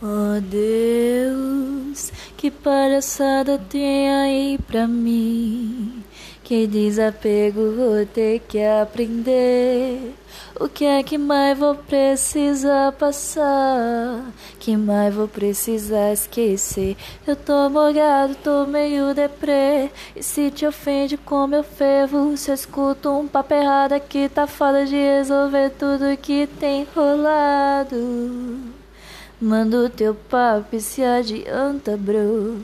Oh 0.00 0.40
Deus, 0.40 2.12
que 2.36 2.52
palhaçada 2.52 3.58
tem 3.58 4.08
aí 4.08 4.58
pra 4.64 4.86
mim? 4.86 6.04
Que 6.44 6.68
desapego 6.68 7.72
vou 7.72 8.06
ter 8.06 8.38
que 8.46 8.62
aprender. 8.62 10.14
O 10.54 10.68
que 10.68 10.84
é 10.84 11.02
que 11.02 11.18
mais 11.18 11.58
vou 11.58 11.74
precisar 11.74 12.92
passar? 12.92 14.24
Que 14.60 14.76
mais 14.76 15.12
vou 15.12 15.26
precisar 15.26 16.12
esquecer? 16.12 16.96
Eu 17.26 17.34
tô 17.34 17.68
morgado, 17.68 18.36
tô 18.36 18.66
meio 18.66 19.12
deprê. 19.12 19.90
E 20.14 20.22
se 20.22 20.52
te 20.52 20.64
ofende 20.64 21.16
como 21.16 21.56
eu 21.56 21.64
fervo? 21.64 22.36
Se 22.36 22.52
eu 22.52 22.54
escuto 22.54 23.10
um 23.10 23.26
papo 23.26 23.52
errado 23.52 23.94
aqui, 23.94 24.28
tá 24.28 24.46
foda 24.46 24.86
de 24.86 24.94
resolver 24.94 25.70
tudo 25.70 26.16
que 26.18 26.46
tem 26.46 26.86
rolado. 26.94 28.57
Manda 29.40 29.76
o 29.76 29.88
teu 29.88 30.16
papo 30.16 30.74
e 30.74 30.80
se 30.80 31.02
adianta, 31.02 31.96
bro. 31.96 32.60